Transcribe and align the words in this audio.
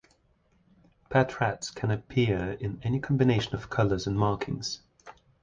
Pet 1.11 1.39
rats 1.39 1.69
can 1.69 1.91
appear 1.91 2.53
in 2.59 2.79
any 2.81 2.99
combination 2.99 3.53
of 3.53 3.69
colors 3.69 4.07
and 4.07 4.17
markings. 4.17 4.81